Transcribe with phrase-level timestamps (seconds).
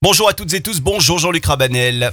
[0.00, 2.12] Bonjour à toutes et tous, bonjour Jean-Luc Rabanel.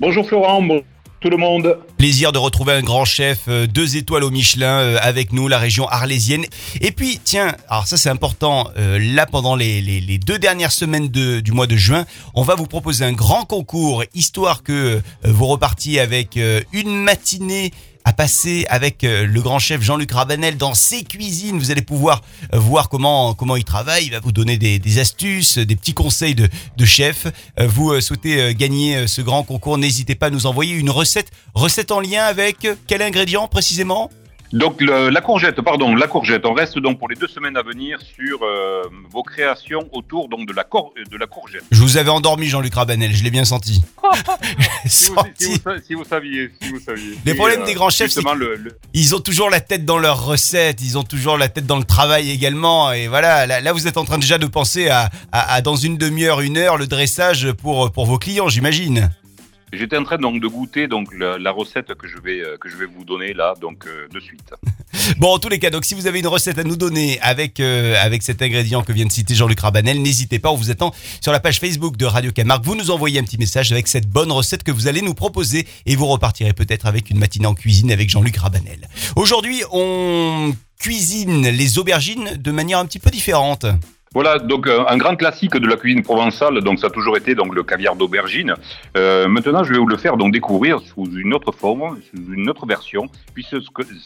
[0.00, 0.82] Bonjour Florent, bonjour
[1.20, 1.78] tout le monde.
[1.96, 5.58] Plaisir de retrouver un grand chef, euh, deux étoiles au Michelin euh, avec nous, la
[5.58, 6.44] région arlésienne.
[6.80, 10.72] Et puis, tiens, alors ça c'est important, euh, là pendant les, les- les deux dernières
[10.72, 12.04] semaines de- du mois de juin,
[12.34, 16.36] on va vous proposer un grand concours, histoire que vous repartiez avec
[16.72, 17.70] une matinée
[18.04, 21.58] à passer avec euh, le grand chef Jean-Luc Rabanel dans ses cuisines.
[21.58, 22.22] Vous allez pouvoir
[22.54, 24.06] euh, voir comment il travaille.
[24.06, 26.48] Il va vous donner des, astuces, des petits conseils de,
[26.84, 27.26] chef.
[27.58, 31.30] Euh, Vous souhaitez gagner ce grand concours, n'hésitez pas à nous envoyer une recette.
[31.54, 34.10] Recette en lien avec quel ingrédient précisément?
[34.52, 36.44] Donc le- la courgette, pardon, la courgette.
[36.44, 40.48] On reste donc pour les deux semaines à venir sur euh, vos créations autour donc
[40.48, 41.62] de la, cor- de la courgette.
[41.70, 43.82] Je vous avais endormi Jean-Luc Rabanel, je l'ai bien senti.
[44.86, 45.52] Si vous, si senti.
[45.52, 47.14] vous sa- si vous saviez, si vous saviez.
[47.24, 49.98] Les Et, problèmes des grands chefs, justement, le, le- Ils ont toujours la tête dans
[49.98, 52.92] leurs recettes, ils ont toujours la tête dans le travail également.
[52.92, 55.76] Et voilà, là, là, vous êtes en train déjà de penser à, à- à dans
[55.76, 59.10] une demi-heure, une heure, le dressage pour, pour vos clients, j'imagine.
[59.72, 62.76] J'étais en train donc de goûter donc la, recette que je vais euh, que je
[62.76, 64.52] vais vous donner là donc euh, de suite.
[65.18, 67.60] Bon, en tous les cas, donc si vous avez une recette à nous donner avec,
[67.60, 70.92] euh, avec cet ingrédient que vient de citer Jean-Luc Rabanel, n'hésitez pas, on vous attend
[71.20, 72.64] sur la page Facebook de Radio Camargue.
[72.64, 75.66] Vous nous envoyez un petit message avec cette bonne recette que vous allez nous proposer
[75.86, 78.88] et vous repartirez peut-être avec une matinée en cuisine avec Jean-Luc Rabanel.
[79.14, 83.66] Aujourd'hui, on cuisine les aubergines de manière un petit peu différente.
[84.12, 87.36] Voilà, donc euh, un grand classique de la cuisine provençale, donc ça a toujours été
[87.36, 88.54] donc le caviar d'aubergine.
[88.96, 92.50] Euh, maintenant, je vais vous le faire donc découvrir sous une autre forme, sous une
[92.50, 93.54] autre version, puisque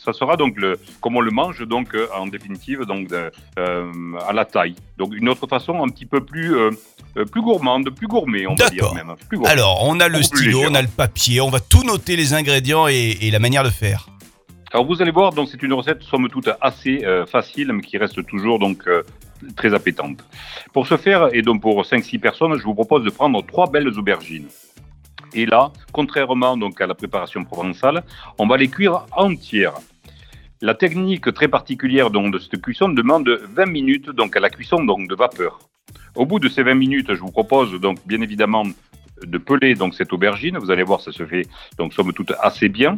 [0.04, 3.14] ça sera donc le, comme on le mange donc euh, en définitive donc
[3.56, 4.74] à la taille.
[4.98, 6.54] Donc une autre façon un petit peu plus
[7.32, 9.14] plus gourmande, plus gourmet, on va dire même.
[9.30, 9.38] Plus.
[9.46, 12.88] Alors, on a le stylo, on a le papier, on va tout noter les ingrédients
[12.88, 14.08] et, et la manière de faire.
[14.74, 17.96] Alors vous allez voir, donc c'est une recette somme toute assez euh, facile, mais qui
[17.96, 19.04] reste toujours donc euh,
[19.56, 20.24] très appétante.
[20.72, 23.88] Pour ce faire, et donc pour 5-6 personnes, je vous propose de prendre trois belles
[23.98, 24.48] aubergines.
[25.34, 28.04] Et là, contrairement donc à la préparation provençale,
[28.38, 29.74] on va les cuire entières.
[30.60, 34.84] La technique très particulière donc, de cette cuisson demande 20 minutes donc à la cuisson
[34.84, 35.58] donc de vapeur.
[36.14, 38.64] Au bout de ces 20 minutes, je vous propose donc bien évidemment
[39.22, 40.58] de peler donc cette aubergine.
[40.58, 41.46] Vous allez voir, ça se fait
[41.78, 42.96] donc somme toute assez bien.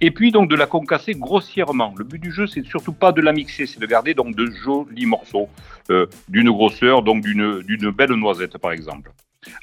[0.00, 1.94] Et puis donc de la concasser grossièrement.
[1.96, 4.46] Le but du jeu, c'est surtout pas de la mixer, c'est de garder donc de
[4.46, 5.48] jolis morceaux
[5.90, 9.12] euh, d'une grosseur, donc d'une d'une belle noisette par exemple.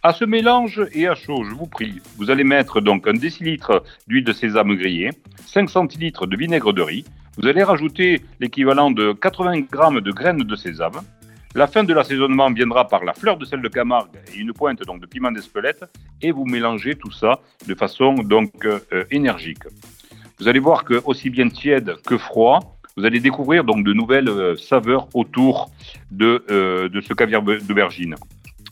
[0.01, 3.83] À ce mélange et à chaud, je vous prie, vous allez mettre donc un décilitre
[4.07, 5.11] d'huile de sésame grillée,
[5.45, 7.05] 5 centilitres de vinaigre de riz.
[7.37, 11.01] Vous allez rajouter l'équivalent de 80 grammes de graines de sésame.
[11.57, 14.83] La fin de l'assaisonnement viendra par la fleur de sel de Camargue et une pointe
[14.83, 15.85] donc de piment d'Espelette
[16.21, 18.79] et vous mélangez tout ça de façon donc euh,
[19.09, 19.63] énergique.
[20.39, 24.29] Vous allez voir que aussi bien tiède que froid, vous allez découvrir donc de nouvelles
[24.29, 25.71] euh, saveurs autour
[26.11, 28.13] de, euh, de ce caviar be- d'aubergine.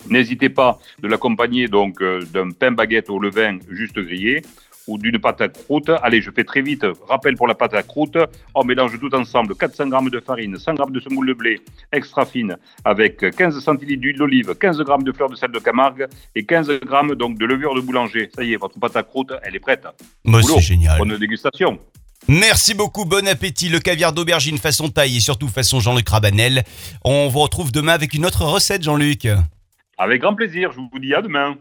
[0.08, 4.44] N'hésitez pas de l'accompagner donc d'un pain baguette au levain juste grillé
[4.88, 5.90] ou d'une pâte à croûte.
[6.02, 6.86] Allez, je fais très vite.
[7.08, 8.18] Rappel pour la pâte à croûte.
[8.54, 12.26] On mélange tout ensemble 400 g de farine, 100 g de semoule de blé extra
[12.26, 16.46] fine avec 15 centilitres d'huile d'olive, 15 g de fleur de sel de Camargue et
[16.46, 16.80] 15 g
[17.16, 18.30] donc de levure de boulanger.
[18.36, 19.88] Ça y est, votre pâte à croûte, elle est prête.
[20.24, 20.42] Boulot.
[20.56, 20.98] c'est génial.
[20.98, 21.80] Bonne dégustation.
[22.28, 23.70] Merci beaucoup, bon appétit.
[23.70, 26.64] Le caviar d'aubergine façon taille et surtout façon Jean-Luc Rabanel.
[27.04, 29.28] On vous retrouve demain avec une autre recette, Jean-Luc.
[29.98, 31.56] Avec grand plaisir, je vous dis à demain.